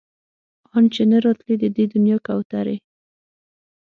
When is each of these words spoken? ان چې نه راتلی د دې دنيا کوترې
ان 0.75 0.83
چې 0.93 1.01
نه 1.11 1.17
راتلی 1.25 1.55
د 1.59 1.65
دې 1.75 1.83
دنيا 1.93 2.17
کوترې 2.25 2.77